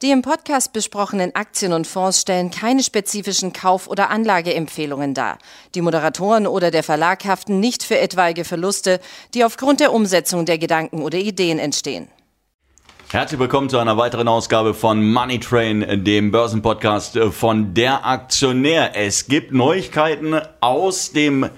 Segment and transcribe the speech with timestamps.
[0.00, 5.38] Die im Podcast besprochenen Aktien und Fonds stellen keine spezifischen Kauf- oder Anlageempfehlungen dar.
[5.74, 9.00] Die Moderatoren oder der Verlag haften nicht für etwaige Verluste,
[9.34, 12.06] die aufgrund der Umsetzung der Gedanken oder Ideen entstehen.
[13.10, 18.92] Herzlich willkommen zu einer weiteren Ausgabe von Money Train, dem Börsenpodcast von der Aktionär.
[18.94, 21.50] Es gibt Neuigkeiten aus dem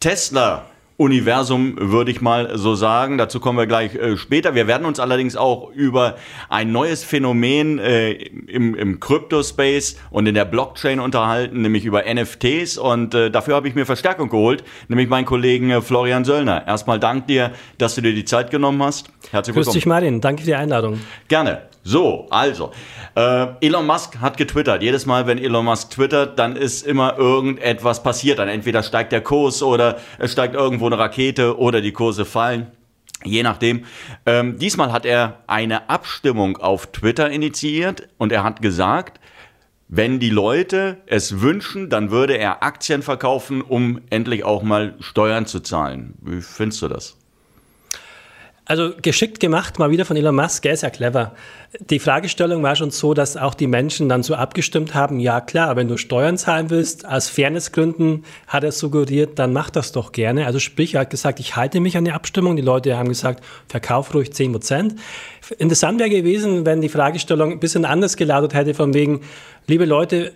[0.00, 0.66] Tesla
[0.96, 3.18] Universum, würde ich mal so sagen.
[3.18, 4.54] Dazu kommen wir gleich äh, später.
[4.54, 6.16] Wir werden uns allerdings auch über
[6.48, 12.78] ein neues Phänomen äh, im, im Crypto-Space und in der Blockchain unterhalten, nämlich über NFTs.
[12.78, 16.66] Und äh, dafür habe ich mir Verstärkung geholt, nämlich meinen Kollegen äh, Florian Söllner.
[16.66, 19.08] Erstmal dank dir, dass du dir die Zeit genommen hast.
[19.30, 19.64] Herzlich willkommen.
[19.64, 20.22] Grüß dich, Martin.
[20.22, 21.00] Danke für die Einladung.
[21.28, 21.75] Gerne.
[21.88, 22.72] So, also,
[23.14, 24.82] äh, Elon Musk hat getwittert.
[24.82, 28.40] Jedes Mal, wenn Elon Musk twittert, dann ist immer irgendetwas passiert.
[28.40, 32.72] Dann entweder steigt der Kurs oder es steigt irgendwo eine Rakete oder die Kurse fallen.
[33.22, 33.84] Je nachdem.
[34.26, 39.20] Ähm, diesmal hat er eine Abstimmung auf Twitter initiiert und er hat gesagt,
[39.86, 45.46] wenn die Leute es wünschen, dann würde er Aktien verkaufen, um endlich auch mal Steuern
[45.46, 46.14] zu zahlen.
[46.20, 47.16] Wie findest du das?
[48.68, 51.36] Also geschickt gemacht, mal wieder von Elon Musk, er ist ja clever.
[51.78, 55.76] Die Fragestellung war schon so, dass auch die Menschen dann so abgestimmt haben, ja klar,
[55.76, 60.46] wenn du Steuern zahlen willst, aus Fairnessgründen hat er suggeriert, dann mach das doch gerne.
[60.46, 62.56] Also sprich, er hat gesagt, ich halte mich an die Abstimmung.
[62.56, 64.96] Die Leute haben gesagt, verkauf ruhig 10 Prozent.
[65.58, 69.20] Interessant wäre gewesen, wenn die Fragestellung ein bisschen anders gelautet hätte, von wegen,
[69.68, 70.32] liebe Leute,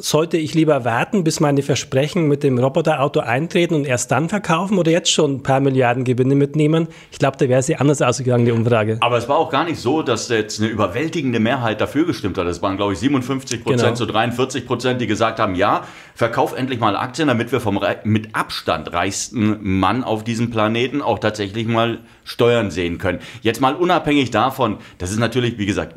[0.00, 4.78] sollte ich lieber warten, bis meine Versprechen mit dem Roboterauto eintreten und erst dann verkaufen
[4.78, 6.88] oder jetzt schon ein paar Milliarden Gewinne mitnehmen?
[7.10, 8.98] Ich glaube, da wäre sie anders ausgegangen, die Umfrage.
[9.00, 12.46] Aber es war auch gar nicht so, dass jetzt eine überwältigende Mehrheit dafür gestimmt hat.
[12.46, 13.94] Es waren, glaube ich, 57 Prozent genau.
[13.94, 15.82] zu 43 Prozent, die gesagt haben, ja,
[16.14, 21.18] verkauf endlich mal Aktien, damit wir vom mit Abstand reichsten Mann auf diesem Planeten auch
[21.18, 23.18] tatsächlich mal Steuern sehen können.
[23.42, 25.96] Jetzt mal unabhängig davon, das ist natürlich, wie gesagt,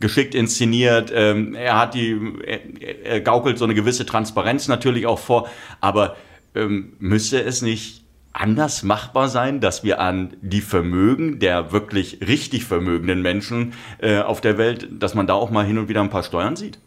[0.00, 1.12] geschickt inszeniert.
[1.14, 5.48] Ähm, er hat die, er, er, gaukelt so eine gewisse Transparenz natürlich auch vor.
[5.80, 6.16] Aber
[6.54, 12.64] ähm, müsste es nicht anders machbar sein, dass wir an die Vermögen der wirklich richtig
[12.64, 16.10] vermögenden Menschen äh, auf der Welt, dass man da auch mal hin und wieder ein
[16.10, 16.78] paar Steuern sieht?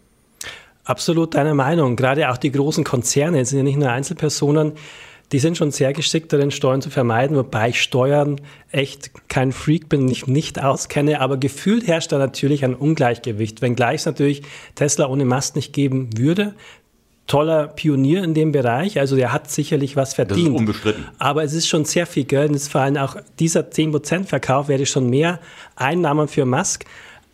[0.83, 1.95] Absolut deine Meinung.
[1.95, 4.73] Gerade auch die großen Konzerne sind ja nicht nur Einzelpersonen
[5.31, 9.87] die sind schon sehr geschickt darin, Steuern zu vermeiden, wobei ich Steuern echt kein Freak
[9.87, 14.43] bin, ich nicht auskenne, aber gefühlt herrscht da natürlich ein Ungleichgewicht, wenngleich es natürlich
[14.75, 16.53] Tesla ohne Mast nicht geben würde.
[17.27, 20.47] Toller Pionier in dem Bereich, also der hat sicherlich was verdient.
[20.47, 21.05] Das ist unbestritten.
[21.17, 24.67] Aber es ist schon sehr viel Geld und es vor allem auch dieser 10% Verkauf
[24.67, 25.39] wäre schon mehr
[25.75, 26.85] Einnahmen für Musk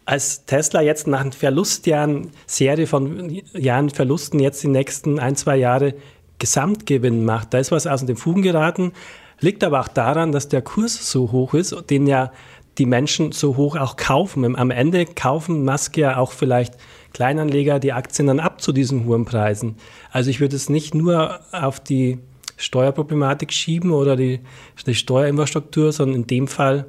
[0.07, 5.57] als Tesla jetzt nach einer Verlustjahren, Serie von Jahren Verlusten jetzt die nächsten ein, zwei
[5.57, 5.95] Jahre
[6.39, 7.53] Gesamtgewinn macht.
[7.53, 8.93] Da ist was aus den Fugen geraten,
[9.39, 12.31] liegt aber auch daran, dass der Kurs so hoch ist, den ja
[12.77, 14.55] die Menschen so hoch auch kaufen.
[14.55, 16.75] Am Ende kaufen Musk ja auch vielleicht
[17.13, 19.77] Kleinanleger die Aktien dann ab zu diesen hohen Preisen.
[20.11, 22.19] Also ich würde es nicht nur auf die
[22.57, 24.41] Steuerproblematik schieben oder die,
[24.85, 26.85] die Steuerinfrastruktur, sondern in dem Fall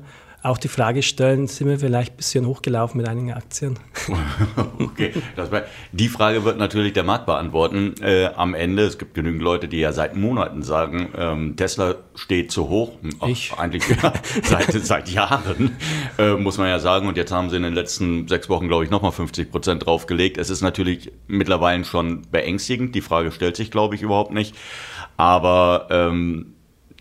[0.48, 3.78] auch die Frage stellen, sind wir vielleicht ein bisschen hochgelaufen mit einigen Aktien?
[4.78, 8.82] okay, war, die Frage wird natürlich der Markt beantworten äh, am Ende.
[8.82, 12.92] Es gibt genügend Leute, die ja seit Monaten sagen, ähm, Tesla steht zu hoch.
[13.20, 13.52] Ach, ich?
[13.56, 15.76] Eigentlich ja, seit, seit Jahren,
[16.18, 17.08] äh, muss man ja sagen.
[17.08, 20.38] Und jetzt haben sie in den letzten sechs Wochen, glaube ich, nochmal 50 Prozent draufgelegt.
[20.38, 22.94] Es ist natürlich mittlerweile schon beängstigend.
[22.94, 24.54] Die Frage stellt sich, glaube ich, überhaupt nicht.
[25.16, 26.54] Aber ähm,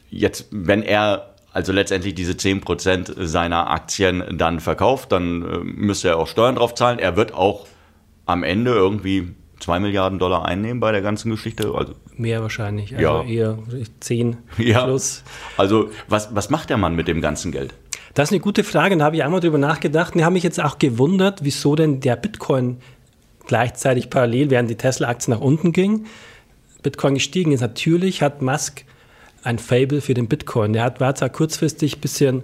[0.09, 6.17] jetzt, wenn er also letztendlich diese 10% seiner Aktien dann verkauft, dann äh, müsste er
[6.17, 6.99] auch Steuern drauf zahlen.
[6.99, 7.67] Er wird auch
[8.25, 11.73] am Ende irgendwie 2 Milliarden Dollar einnehmen bei der ganzen Geschichte.
[11.73, 13.23] Also, Mehr wahrscheinlich, also ja.
[13.23, 13.57] eher
[13.99, 14.83] 10 ja.
[14.83, 15.23] plus.
[15.55, 17.73] Also was, was macht der Mann mit dem ganzen Geld?
[18.13, 20.43] Das ist eine gute Frage, da habe ich einmal drüber nachgedacht und ich habe mich
[20.43, 22.77] jetzt auch gewundert, wieso denn der Bitcoin
[23.45, 26.05] gleichzeitig parallel, während die Tesla-Aktie nach unten ging,
[26.81, 27.61] Bitcoin gestiegen ist.
[27.61, 28.85] Natürlich hat Musk
[29.47, 30.73] ein Fable für den Bitcoin.
[30.73, 32.43] Der hat, war zwar kurzfristig ein bisschen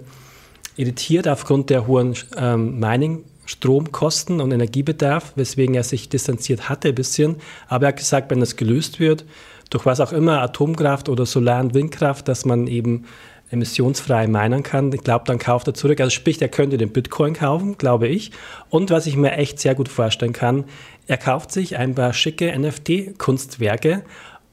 [0.76, 6.94] irritiert aufgrund der hohen ähm, Mining- Stromkosten und Energiebedarf, weswegen er sich distanziert hatte ein
[6.94, 7.36] bisschen.
[7.68, 9.26] Aber er hat gesagt, wenn das gelöst wird,
[9.68, 13.04] durch was auch immer, Atomkraft oder Solar- und Windkraft, dass man eben
[13.50, 16.00] emissionsfrei meinen kann, ich glaube, dann kauft er zurück.
[16.00, 18.30] Also sprich, er könnte den Bitcoin kaufen, glaube ich.
[18.70, 20.64] Und was ich mir echt sehr gut vorstellen kann,
[21.06, 24.02] er kauft sich ein paar schicke NFT-Kunstwerke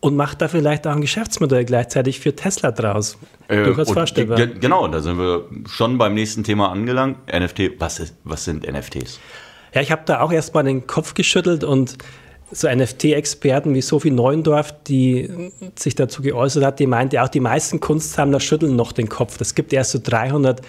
[0.02, 3.18] und macht da vielleicht auch ein Geschäftsmodell gleichzeitig für Tesla draus.
[3.48, 4.48] Äh, Durchaus vorstellbar.
[4.48, 7.18] Genau, da sind wir schon beim nächsten Thema angelangt.
[7.32, 9.20] NFT, was, ist, was sind NFTs?
[9.74, 11.98] Ja, ich habe da auch erstmal den Kopf geschüttelt und
[12.52, 17.80] so NFT-Experten wie Sophie Neuendorf, die sich dazu geäußert hat, die meinte auch, die meisten
[17.80, 19.38] Kunstsammler schütteln noch den Kopf.
[19.38, 20.62] Das gibt erst so 300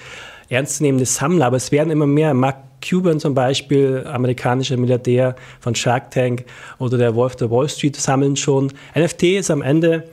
[0.52, 2.34] ernstzunehmende Sammler, aber es werden immer mehr.
[2.34, 6.44] Mark Cuban zum Beispiel, amerikanischer Milliardär von Shark Tank
[6.78, 8.72] oder der Wolf der Wall Street sammeln schon.
[8.96, 10.08] NFT ist am Ende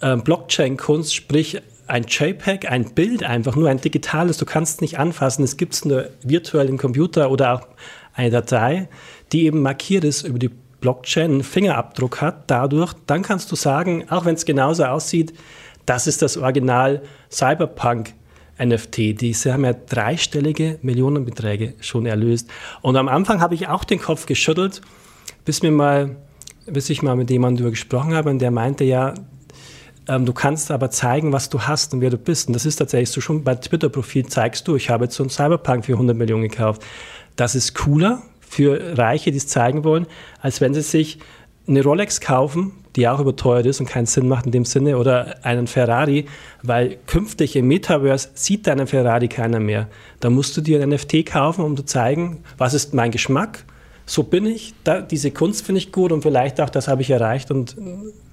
[0.00, 5.42] äh, Blockchain-Kunst, sprich ein JPEG, ein Bild einfach, nur ein digitales, du kannst nicht anfassen,
[5.42, 7.68] es gibt es nur virtuell im Computer oder auch
[8.12, 8.88] eine Datei,
[9.32, 10.50] die eben markiert ist über die
[10.80, 15.32] Blockchain, einen Fingerabdruck hat dadurch, dann kannst du sagen, auch wenn es genauso aussieht,
[15.86, 18.12] das ist das Original Cyberpunk
[18.58, 19.20] NFT.
[19.20, 22.48] Die haben ja dreistellige Millionenbeträge schon erlöst.
[22.82, 24.80] Und am Anfang habe ich auch den Kopf geschüttelt,
[25.44, 26.16] bis mir mal,
[26.66, 29.14] bis ich mal mit jemandem darüber gesprochen habe und der meinte ja,
[30.08, 32.48] ähm, du kannst aber zeigen, was du hast und wer du bist.
[32.48, 35.30] Und das ist tatsächlich so schon bei Twitter-Profil zeigst du, ich habe jetzt so ein
[35.30, 36.82] Cyberpunk für 100 Millionen gekauft.
[37.36, 40.06] Das ist cooler für Reiche, die es zeigen wollen,
[40.40, 41.18] als wenn sie sich
[41.68, 45.36] eine Rolex kaufen, die auch überteuert ist und keinen Sinn macht in dem Sinne, oder
[45.44, 46.26] einen Ferrari,
[46.64, 49.86] weil künftig im Metaverse sieht deinen Ferrari keiner mehr.
[50.18, 53.64] Da musst du dir ein NFT kaufen, um zu zeigen, was ist mein Geschmack,
[54.08, 57.10] so bin ich, da, diese Kunst finde ich gut und vielleicht auch, das habe ich
[57.10, 57.76] erreicht und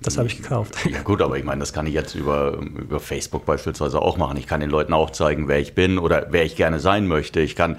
[0.01, 0.73] das habe ich gekauft.
[0.89, 4.37] Ja gut, aber ich meine, das kann ich jetzt über, über Facebook beispielsweise auch machen.
[4.37, 7.41] Ich kann den Leuten auch zeigen, wer ich bin oder wer ich gerne sein möchte.
[7.41, 7.77] Ich kann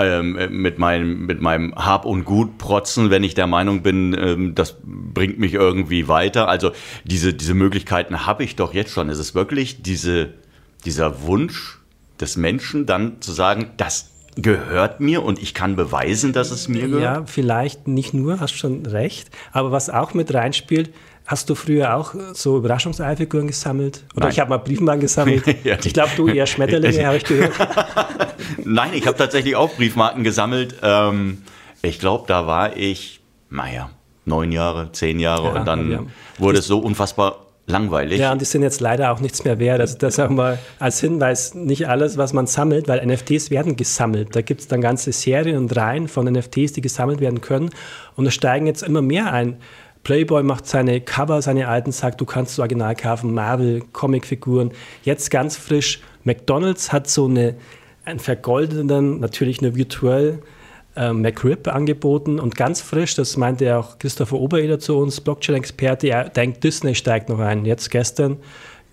[0.00, 4.54] ähm, mit, meinem, mit meinem Hab und Gut protzen, wenn ich der Meinung bin, ähm,
[4.56, 4.76] das
[5.18, 6.48] bringt mich irgendwie weiter.
[6.48, 6.70] Also
[7.02, 9.08] diese, diese Möglichkeiten habe ich doch jetzt schon.
[9.08, 10.28] Es ist wirklich diese,
[10.84, 11.80] dieser Wunsch
[12.20, 16.86] des Menschen dann zu sagen, das gehört mir und ich kann beweisen, dass es mir
[16.86, 17.02] gehört?
[17.02, 19.28] Ja, vielleicht nicht nur, hast schon recht.
[19.50, 20.90] Aber was auch mit reinspielt,
[21.26, 24.02] Hast du früher auch so Überraschungseifiguren gesammelt?
[24.14, 24.32] Oder Nein.
[24.32, 25.44] ich habe mal Briefmarken gesammelt.
[25.62, 27.52] ja, ich glaube, du eher Schmetterlinge, habe ich gehört.
[28.64, 30.76] Nein, ich habe tatsächlich auch Briefmarken gesammelt.
[30.80, 31.42] Ähm,
[31.82, 33.20] ich glaube, da war ich,
[33.50, 33.90] naja,
[34.28, 38.18] neun Jahre, zehn Jahre ja, und dann wurde es so unfassbar langweilig.
[38.18, 39.80] Ja, und die sind jetzt leider auch nichts mehr wert.
[39.80, 44.34] Also das auch mal als Hinweis, nicht alles, was man sammelt, weil NFTs werden gesammelt.
[44.34, 47.70] Da gibt es dann ganze Serien und Reihen von NFTs, die gesammelt werden können.
[48.16, 49.58] Und da steigen jetzt immer mehr ein.
[50.02, 54.70] Playboy macht seine Cover, seine alten, sagt, du kannst du original kaufen, Marvel, Comicfiguren.
[55.02, 57.56] Jetzt ganz frisch, McDonalds hat so eine,
[58.04, 60.38] einen vergoldeten, natürlich nur virtuell,
[60.98, 66.08] äh, McRib angeboten und ganz frisch, das meinte ja auch Christopher Obereder zu uns, Blockchain-Experte,
[66.08, 67.64] er denkt, Disney steigt noch ein.
[67.64, 68.38] Jetzt gestern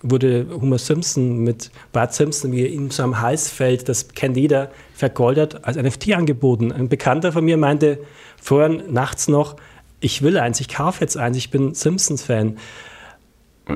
[0.04, 4.70] wurde Homer Simpson mit Bart Simpson, wie ihm so am Hals fällt, das kennt jeder,
[4.94, 6.72] vergoldert, als NFT angeboten.
[6.72, 8.00] Ein Bekannter von mir meinte
[8.40, 9.56] vorhin nachts noch,
[10.00, 12.58] ich will eins, ich kaufe jetzt eins, ich bin Simpsons-Fan.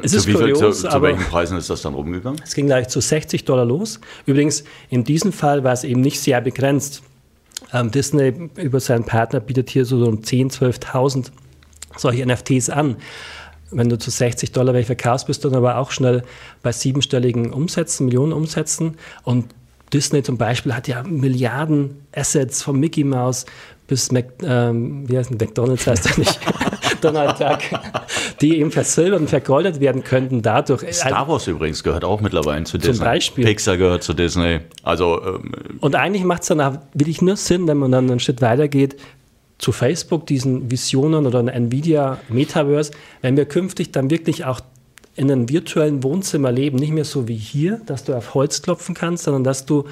[0.04, 2.40] Es ist kurios, zu, zu welchen Preisen ist das dann rumgegangen?
[2.44, 4.00] Es ging gleich zu 60 Dollar los.
[4.28, 7.02] Übrigens, in diesem Fall war es eben nicht sehr begrenzt.
[7.74, 11.32] Ähm, Disney über seinen Partner bietet hier so um 10.000, 12.000
[11.98, 12.98] solche NFTs an.
[13.72, 16.24] Wenn du zu 60 Dollar welche verkaufst, bist du dann aber auch schnell
[16.64, 18.98] bei siebenstelligen Umsätzen, Millionen Umsätzen.
[19.24, 19.46] Und
[19.94, 23.46] Disney zum Beispiel hat ja Milliarden Assets von Mickey Mouse
[23.90, 26.40] bis Mac, ähm, wie heißt McDonalds heißt er nicht,
[27.02, 27.60] Donald Duck,
[28.40, 30.82] die eben versilbert und vergoldet werden könnten dadurch.
[30.94, 32.94] Star Wars übrigens gehört auch mittlerweile zu Disney.
[32.94, 33.46] Zum Beispiel.
[33.46, 34.60] Pixar gehört zu Disney.
[34.84, 35.52] Also, ähm,
[35.82, 38.96] und eigentlich macht es dann auch wirklich nur Sinn, wenn man dann einen Schritt weitergeht,
[39.58, 44.62] zu Facebook, diesen Visionen oder Nvidia Metaverse, wenn wir künftig dann wirklich auch
[45.16, 48.96] in einem virtuellen Wohnzimmer leben, nicht mehr so wie hier, dass du auf Holz klopfen
[48.96, 49.84] kannst, sondern dass du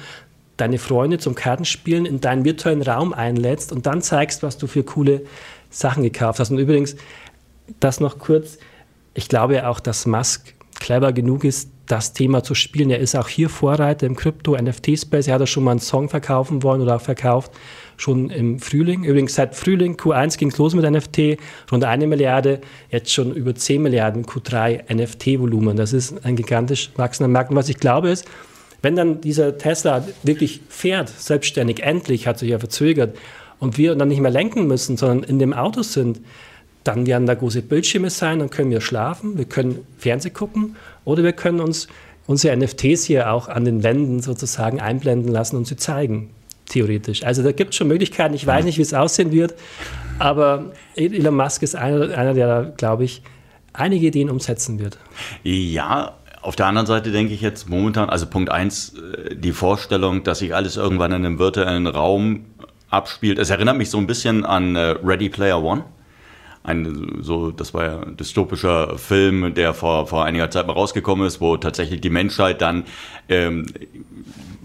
[0.58, 4.82] deine Freunde zum Kartenspielen in deinen virtuellen Raum einlädst und dann zeigst, was du für
[4.82, 5.22] coole
[5.70, 6.50] Sachen gekauft hast.
[6.50, 6.96] Und übrigens,
[7.80, 8.58] das noch kurz,
[9.14, 12.90] ich glaube ja auch, dass Musk clever genug ist, das Thema zu spielen.
[12.90, 15.26] Er ist auch hier Vorreiter im Krypto-NFT-Space.
[15.26, 17.52] Er hat ja schon mal einen Song verkaufen wollen oder auch verkauft,
[17.96, 19.04] schon im Frühling.
[19.04, 21.38] Übrigens seit Frühling Q1 ging es los mit NFT,
[21.72, 22.60] rund eine Milliarde,
[22.90, 25.76] jetzt schon über 10 Milliarden Q3 NFT-Volumen.
[25.76, 27.50] Das ist ein gigantisch wachsender Markt.
[27.50, 28.26] Und was ich glaube ist,
[28.82, 33.16] wenn dann dieser Tesla wirklich fährt, selbstständig, endlich, hat sich ja verzögert,
[33.60, 36.20] und wir dann nicht mehr lenken müssen, sondern in dem Auto sind,
[36.84, 41.22] dann werden da große Bildschirme sein, dann können wir schlafen, wir können Fernsehen gucken oder
[41.22, 41.88] wir können uns
[42.26, 46.30] unsere NFTs hier auch an den Wänden sozusagen einblenden lassen und sie zeigen,
[46.66, 47.24] theoretisch.
[47.24, 49.54] Also da gibt es schon Möglichkeiten, ich weiß nicht, wie es aussehen wird,
[50.18, 53.22] aber Elon Musk ist einer, einer der, da, glaube ich,
[53.72, 54.98] einige Ideen umsetzen wird.
[55.42, 60.24] Ja, auf der anderen Seite denke ich jetzt momentan, also Punkt 1, äh, die Vorstellung,
[60.24, 62.46] dass sich alles irgendwann in einem virtuellen Raum
[62.90, 63.38] abspielt.
[63.38, 65.84] Es erinnert mich so ein bisschen an äh, Ready Player One.
[66.68, 71.26] Ein, so, das war ja ein dystopischer Film, der vor, vor einiger Zeit mal rausgekommen
[71.26, 72.84] ist, wo tatsächlich die Menschheit dann
[73.28, 73.66] ähm,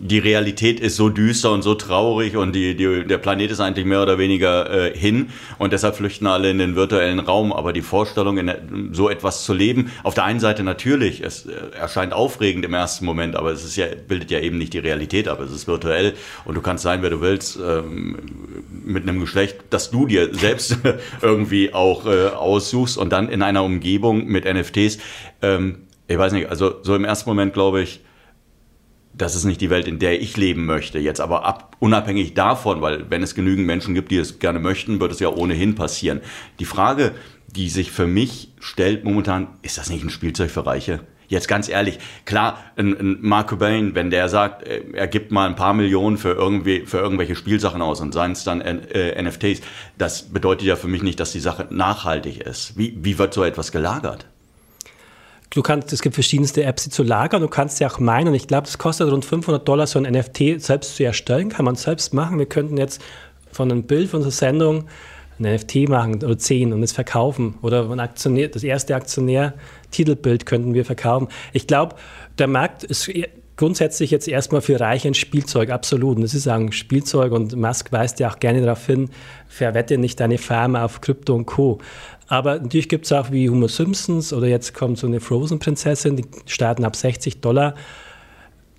[0.03, 3.85] die Realität ist so düster und so traurig und die, die, der Planet ist eigentlich
[3.85, 5.29] mehr oder weniger äh, hin
[5.59, 7.53] und deshalb flüchten alle in den virtuellen Raum.
[7.53, 11.53] Aber die Vorstellung, in so etwas zu leben, auf der einen Seite natürlich, es äh,
[11.79, 15.29] erscheint aufregend im ersten Moment, aber es ist ja, bildet ja eben nicht die Realität
[15.29, 15.39] ab.
[15.39, 18.17] Es ist virtuell und du kannst sein, wer du willst, ähm,
[18.93, 20.77] mit einem Geschlecht, das du dir selbst
[21.21, 24.99] irgendwie auch äh, aussuchst und dann in einer Umgebung mit NFTs.
[25.41, 28.01] Ähm, ich weiß nicht, also so im ersten Moment glaube ich,
[29.15, 30.97] das ist nicht die Welt, in der ich leben möchte.
[30.99, 34.99] Jetzt aber ab, unabhängig davon, weil wenn es genügend Menschen gibt, die es gerne möchten,
[34.99, 36.21] wird es ja ohnehin passieren.
[36.59, 37.13] Die Frage,
[37.47, 41.01] die sich für mich stellt momentan, ist das nicht ein Spielzeug für Reiche?
[41.27, 45.47] Jetzt ganz ehrlich, klar, ein, ein Mark Cobain, wenn der sagt, äh, er gibt mal
[45.47, 49.61] ein paar Millionen für, irgendwie, für irgendwelche Spielsachen aus und seien es dann äh, NFTs,
[49.97, 52.77] das bedeutet ja für mich nicht, dass die Sache nachhaltig ist.
[52.77, 54.25] Wie, wie wird so etwas gelagert?
[55.53, 57.41] Du kannst, es gibt verschiedenste Apps, die zu lagern.
[57.41, 58.33] Du kannst sie auch meinen.
[58.33, 61.49] Ich glaube, es kostet rund 500 Dollar, so ein NFT selbst zu erstellen.
[61.49, 62.39] Kann man selbst machen.
[62.39, 63.03] Wir könnten jetzt
[63.51, 64.85] von einem Bild von unserer Sendung
[65.37, 67.59] ein NFT machen oder zehn und es verkaufen.
[67.61, 68.95] Oder ein Aktionär, das erste
[69.93, 71.27] Aktionär-Titelbild könnten wir verkaufen.
[71.53, 71.95] Ich glaube,
[72.39, 73.09] der Markt ist
[73.55, 76.17] grundsätzlich jetzt erstmal für Reiche ein Spielzeug, absolut.
[76.17, 79.09] Und das ist ein Spielzeug und Musk weist ja auch gerne darauf hin,
[79.47, 81.77] verwette nicht deine Farm auf Krypto und Co.
[82.27, 86.25] Aber natürlich gibt es auch wie Homer Simpsons oder jetzt kommt so eine Frozen-Prinzessin, die
[86.47, 87.75] starten ab 60 Dollar.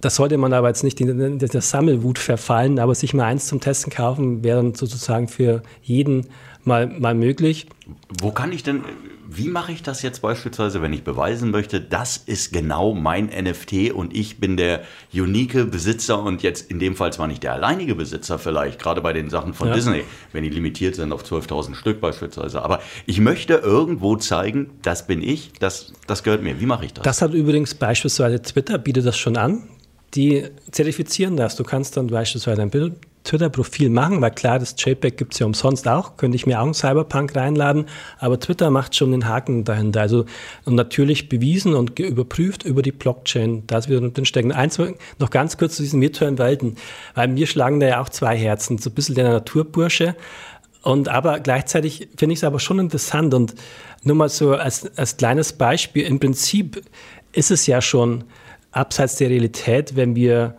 [0.01, 3.61] Das sollte man aber jetzt nicht in der Sammelwut verfallen, aber sich mal eins zum
[3.61, 6.27] Testen kaufen, wäre dann sozusagen für jeden
[6.65, 7.69] mal, mal möglich.
[8.21, 8.83] Wo kann ich denn,
[9.37, 13.93] wie mache ich das jetzt beispielsweise, wenn ich beweisen möchte, das ist genau mein NFT
[13.93, 17.95] und ich bin der unique Besitzer und jetzt in dem Fall zwar nicht der alleinige
[17.95, 19.75] Besitzer vielleicht, gerade bei den Sachen von ja.
[19.75, 25.07] Disney, wenn die limitiert sind auf 12.000 Stück beispielsweise, aber ich möchte irgendwo zeigen, das
[25.07, 26.61] bin ich, das, das gehört mir.
[26.61, 27.05] Wie mache ich das?
[27.05, 29.69] Das hat übrigens beispielsweise Twitter, bietet das schon an
[30.15, 31.57] die zertifizieren das.
[31.57, 32.71] Du kannst dann beispielsweise ein
[33.25, 36.65] Twitter-Profil machen, weil klar, das JPEG gibt es ja umsonst auch, könnte ich mir auch
[36.65, 37.87] einen Cyberpunk reinladen,
[38.19, 40.03] aber Twitter macht schon den Haken dahinter.
[40.03, 40.27] Also
[40.65, 44.53] und natürlich bewiesen und überprüft über die Blockchain, dass wir drin stecken.
[44.53, 44.79] Eins
[45.19, 46.77] noch ganz kurz zu diesen virtuellen Welten,
[47.15, 50.15] weil mir schlagen da ja auch zwei Herzen, so ein bisschen der Naturbursche.
[50.83, 53.55] Und aber gleichzeitig finde ich es aber schon interessant und
[54.03, 56.83] nur mal so als, als kleines Beispiel, im Prinzip
[57.33, 58.25] ist es ja schon,
[58.75, 60.57] abseits der Realität, wenn wir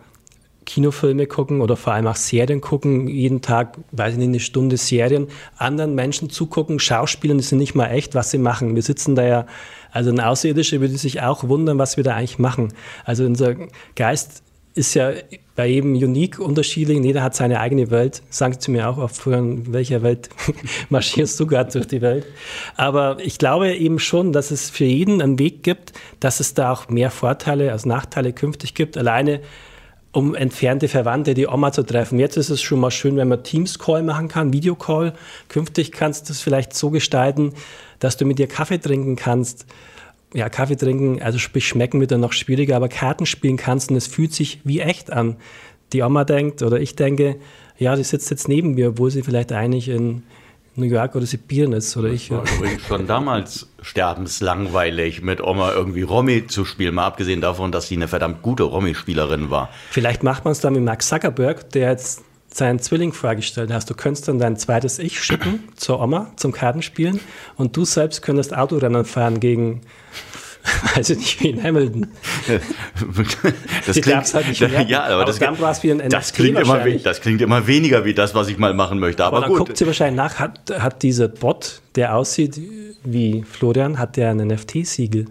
[0.66, 4.76] Kinofilme gucken oder vor allem auch Serien gucken, jeden Tag, weiß ich nicht, eine Stunde
[4.76, 8.74] Serien, anderen Menschen zugucken, Schauspielern, die sind nicht mal echt, was sie machen.
[8.74, 9.46] Wir sitzen da ja,
[9.92, 12.74] also ein Außerirdischer würde sich auch wundern, was wir da eigentlich machen.
[13.04, 13.54] Also unser
[13.94, 14.42] Geist
[14.74, 15.12] ist ja
[15.54, 17.02] bei jedem unique, unterschiedlich.
[17.02, 18.22] Jeder hat seine eigene Welt.
[18.28, 20.28] Sagen Sie mir auch oft, in welcher Welt
[20.90, 22.26] marschierst du gerade durch die Welt?
[22.76, 26.72] Aber ich glaube eben schon, dass es für jeden einen Weg gibt, dass es da
[26.72, 28.98] auch mehr Vorteile als Nachteile künftig gibt.
[28.98, 29.40] Alleine
[30.16, 32.18] um entfernte Verwandte, die Oma zu treffen.
[32.18, 35.12] Jetzt ist es schon mal schön, wenn man Teams-Call machen kann, Videocall.
[35.48, 37.52] Künftig kannst du es vielleicht so gestalten,
[37.98, 39.66] dass du mit dir Kaffee trinken kannst
[40.34, 43.96] ja, Kaffee trinken, also sprich schmecken wird dann noch schwieriger, aber Karten spielen kannst und
[43.96, 45.36] es fühlt sich wie echt an.
[45.92, 47.36] Die Oma denkt oder ich denke,
[47.78, 50.24] ja, die sitzt jetzt neben mir, obwohl sie vielleicht eigentlich in
[50.76, 52.30] New York oder Sibirien ist oder ich.
[52.30, 57.88] War übrigens schon damals sterbenslangweilig, mit Oma irgendwie Romy zu spielen, mal abgesehen davon, dass
[57.88, 59.70] sie eine verdammt gute Romy-Spielerin war.
[59.90, 63.88] Vielleicht macht man es dann mit Mark Zuckerberg, der jetzt seinen Zwilling vorgestellt hast.
[63.90, 67.20] Du könntest dann dein zweites Ich schicken zur Oma zum Kartenspielen
[67.56, 69.82] und du selbst könntest Autorennen fahren gegen
[70.94, 72.06] weiß ich nicht, wie in Hamilton.
[73.86, 76.78] das klingt, halt nicht mehr, ja, aber, aber das, dann wie ein das, klingt immer,
[77.02, 79.24] das klingt immer weniger wie das, was ich mal machen möchte.
[79.24, 79.66] Aber, aber dann gut.
[79.66, 82.60] guckt sie wahrscheinlich nach, hat, hat dieser Bot, der aussieht
[83.04, 85.26] wie Florian, hat der ein NFT-Siegel?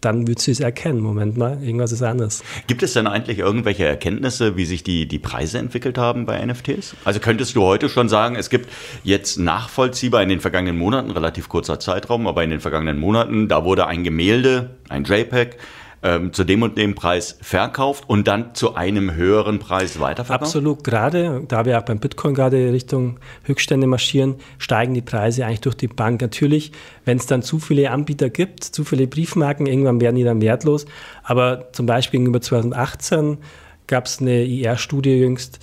[0.00, 1.00] Dann würdest du es erkennen.
[1.00, 2.42] Moment mal, irgendwas ist anders.
[2.66, 6.94] Gibt es denn eigentlich irgendwelche Erkenntnisse, wie sich die, die Preise entwickelt haben bei NFTs?
[7.04, 8.68] Also könntest du heute schon sagen, es gibt
[9.02, 13.64] jetzt nachvollziehbar in den vergangenen Monaten, relativ kurzer Zeitraum, aber in den vergangenen Monaten, da
[13.64, 15.56] wurde ein Gemälde, ein JPEG,
[16.02, 20.42] ähm, zu dem und dem Preis verkauft und dann zu einem höheren Preis weiterverkauft?
[20.42, 20.84] Absolut.
[20.84, 25.76] Gerade, da wir auch beim Bitcoin gerade Richtung Höchststände marschieren, steigen die Preise eigentlich durch
[25.76, 26.20] die Bank.
[26.20, 26.72] Natürlich,
[27.04, 30.86] wenn es dann zu viele Anbieter gibt, zu viele Briefmarken, irgendwann werden die dann wertlos.
[31.22, 33.38] Aber zum Beispiel gegenüber 2018
[33.86, 35.58] gab es eine IR-Studie jüngst,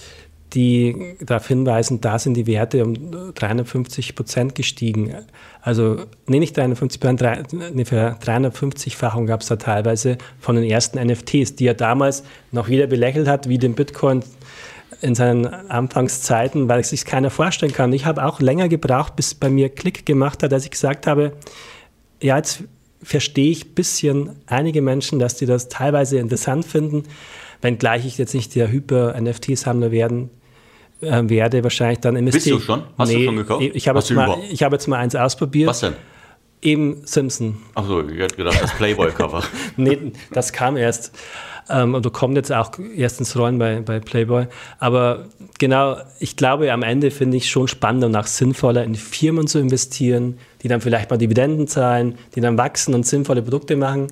[0.56, 2.96] die darauf hinweisen, da sind die Werte um
[3.34, 5.14] 350 Prozent gestiegen.
[5.62, 11.56] Also, nee, nicht 350 Prozent, eine 350-Fachung gab es da teilweise von den ersten NFTs,
[11.56, 14.24] die ja damals noch jeder belächelt hat, wie den Bitcoin
[15.02, 17.92] in seinen Anfangszeiten, weil sich keiner vorstellen kann.
[17.92, 21.34] Ich habe auch länger gebraucht, bis bei mir Klick gemacht hat, als ich gesagt habe,
[22.22, 22.64] ja, jetzt
[23.04, 27.04] verstehe ich ein bisschen einige Menschen, dass die das teilweise interessant finden,
[27.62, 30.30] wenngleich ich jetzt nicht der Hyper-NFT-Sammler werden
[31.02, 32.58] äh, werde, wahrscheinlich dann investieren.
[32.58, 32.84] Bist du schon?
[32.98, 33.64] Hast nee, du schon gekauft?
[33.74, 35.70] Ich habe jetzt, mal, hab jetzt mal eins ausprobiert.
[35.70, 35.94] Was denn?
[36.62, 37.58] Eben Simpson.
[37.76, 39.44] Achso, ich hätte gedacht, das Playboy-Cover.
[39.78, 41.12] nee, das kam erst.
[41.70, 44.48] Ähm, oder kommt jetzt auch erst ins Rollen bei, bei Playboy.
[44.80, 45.26] Aber
[45.60, 49.60] genau, ich glaube, am Ende finde ich schon spannender und auch sinnvoller, in Firmen zu
[49.60, 54.08] investieren, die dann vielleicht mal Dividenden zahlen, die dann wachsen und sinnvolle Produkte machen.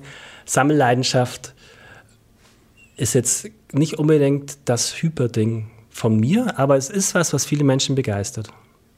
[0.46, 1.54] Sammelleidenschaft
[2.96, 7.94] ist jetzt nicht unbedingt das Hyperding von mir, aber es ist was, was viele Menschen
[7.94, 8.48] begeistert.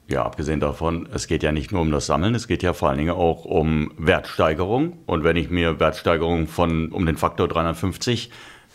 [0.08, 2.88] Ja, abgesehen davon, es geht ja nicht nur um das Sammeln, es geht ja vor
[2.88, 4.94] allen Dingen auch um Wertsteigerung.
[5.04, 8.30] Und wenn ich mir Wertsteigerung von um den Faktor 350,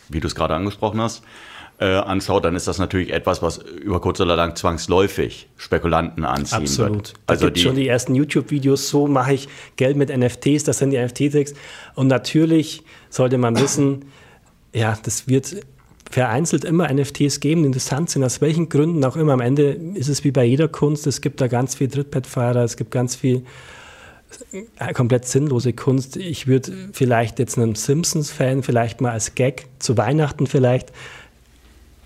[0.08, 1.24] wie du es gerade angesprochen hast,
[1.80, 6.58] äh, anschaue, dann ist das natürlich etwas, was über kurz oder lang zwangsläufig Spekulanten anziehen
[6.58, 6.94] Absolut.
[6.94, 7.14] wird.
[7.26, 10.90] Da also gibt schon die ersten YouTube-Videos, so mache ich Geld mit NFTs, das sind
[10.90, 11.54] die NFT-Tricks.
[11.94, 14.04] Und natürlich sollte man wissen,
[14.72, 15.56] ja, das wird
[16.12, 19.32] vereinzelt immer NFTs geben, die interessant sind, aus welchen Gründen auch immer.
[19.32, 22.76] Am Ende ist es wie bei jeder Kunst, es gibt da ganz viel Trittbettfahrer, es
[22.76, 23.44] gibt ganz viel
[24.78, 26.18] äh, komplett sinnlose Kunst.
[26.18, 30.92] Ich würde vielleicht jetzt einem Simpsons-Fan vielleicht mal als Gag zu Weihnachten vielleicht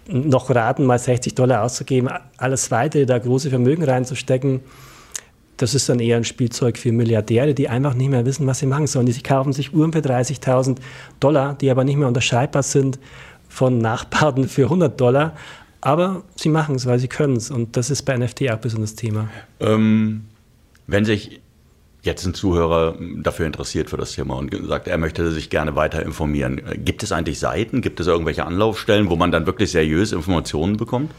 [0.06, 4.60] noch raten, mal 60 Dollar auszugeben, alles weitere, da große Vermögen reinzustecken.
[5.56, 8.66] Das ist dann eher ein Spielzeug für Milliardäre, die einfach nicht mehr wissen, was sie
[8.66, 9.06] machen sollen.
[9.06, 10.76] Die kaufen sich Uhren für 30.000
[11.18, 13.00] Dollar, die aber nicht mehr unterscheidbar sind
[13.56, 15.34] von Nachbarn für 100 Dollar.
[15.80, 17.50] Aber sie machen es, weil sie können es.
[17.50, 19.28] Und das ist bei NFT auch besonders Thema.
[19.60, 20.24] Ähm,
[20.86, 21.40] wenn sich
[22.02, 26.02] jetzt ein Zuhörer dafür interessiert für das Thema und sagt, er möchte sich gerne weiter
[26.02, 30.76] informieren, gibt es eigentlich Seiten, gibt es irgendwelche Anlaufstellen, wo man dann wirklich seriös Informationen
[30.76, 31.10] bekommt?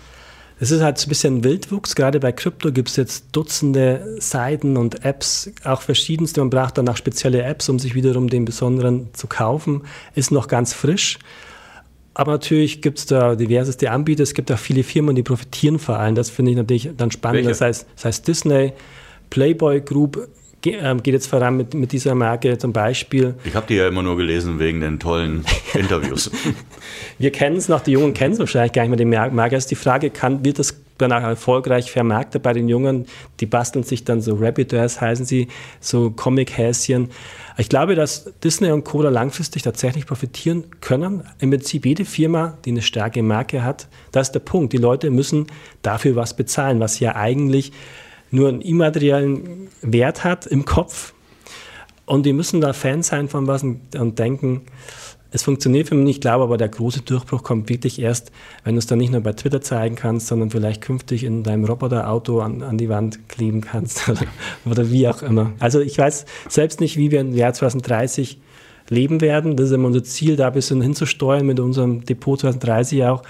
[0.60, 1.96] Es ist halt ein bisschen Wildwuchs.
[1.96, 6.40] Gerade bei Krypto gibt es jetzt Dutzende Seiten und Apps, auch verschiedenste.
[6.42, 9.84] Man braucht dann auch spezielle Apps, um sich wiederum den besonderen zu kaufen.
[10.16, 11.20] Ist noch ganz frisch.
[12.18, 14.24] Aber natürlich gibt es da diverseste Anbieter.
[14.24, 16.16] Es gibt auch viele Firmen, die profitieren vor allem.
[16.16, 17.46] Das finde ich natürlich dann spannend.
[17.46, 18.74] Das heißt, das heißt Disney,
[19.30, 20.28] Playboy Group
[20.66, 23.36] ähm, geht jetzt voran mit, mit dieser Marke zum Beispiel.
[23.44, 25.46] Ich habe die ja immer nur gelesen wegen den tollen
[25.76, 26.32] Interviews.
[27.20, 29.56] Wir kennen es noch, die Jungen kennen es wahrscheinlich gar nicht mehr, den Marke.
[29.56, 33.06] Also die Frage, kann, wird das danach erfolgreich vermarktet bei den Jungen?
[33.40, 35.48] Die basteln sich dann so Rabbiters, heißen sie,
[35.80, 37.10] so Comic-Häschen.
[37.58, 41.24] Ich glaube, dass Disney und Cola langfristig tatsächlich profitieren können.
[41.40, 44.74] Im Prinzip jede Firma, die eine starke Marke hat, das ist der Punkt.
[44.74, 45.48] Die Leute müssen
[45.82, 47.72] dafür was bezahlen, was ja eigentlich
[48.30, 51.14] nur einen immateriellen Wert hat im Kopf.
[52.06, 54.62] Und die müssen da Fan sein von was und denken,
[55.32, 58.32] es funktioniert für mich nicht, glaube aber der große Durchbruch kommt wirklich erst,
[58.64, 61.66] wenn du es dann nicht nur bei Twitter zeigen kannst, sondern vielleicht künftig in deinem
[61.66, 64.26] Roboterauto an, an die Wand kleben kannst oder,
[64.66, 65.54] oder wie auch immer.
[65.60, 68.40] Also ich weiß selbst nicht, wie wir im Jahr 2030
[68.90, 69.58] leben werden.
[69.58, 73.24] Das ist immer unser Ziel, da ein bisschen hinzusteuern mit unserem Depot 2030 auch.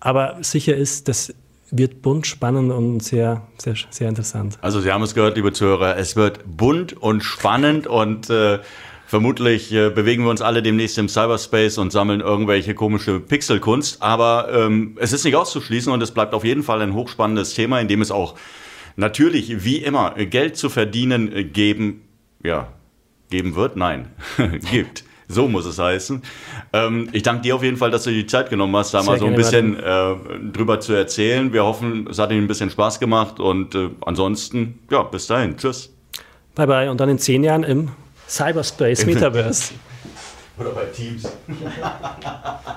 [0.00, 1.32] Aber sicher ist, das
[1.70, 4.58] wird bunt, spannend und sehr, sehr, sehr interessant.
[4.60, 8.60] Also Sie haben es gehört, liebe Zuhörer, es wird bunt und spannend und äh,
[9.06, 14.02] Vermutlich äh, bewegen wir uns alle demnächst im Cyberspace und sammeln irgendwelche komische Pixelkunst.
[14.02, 17.80] Aber ähm, es ist nicht auszuschließen und es bleibt auf jeden Fall ein hochspannendes Thema,
[17.80, 18.34] in dem es auch
[18.96, 22.02] natürlich, wie immer, Geld zu verdienen geben,
[22.42, 22.68] ja,
[23.30, 23.76] geben wird?
[23.76, 24.08] Nein,
[24.70, 25.04] gibt.
[25.28, 26.22] So muss es heißen.
[26.72, 29.12] Ähm, ich danke dir auf jeden Fall, dass du die Zeit genommen hast, da Sehr
[29.12, 30.14] mal so ein bisschen äh,
[30.52, 31.52] drüber zu erzählen.
[31.52, 35.56] Wir hoffen, es hat Ihnen ein bisschen Spaß gemacht und äh, ansonsten, ja, bis dahin.
[35.56, 35.92] Tschüss.
[36.54, 37.90] Bye bye und dann in zehn Jahren im
[38.28, 39.74] Cyberspace, Metaverse.
[40.58, 41.24] Oder bei Teams.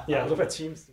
[0.08, 0.88] ja, oder bei Teams.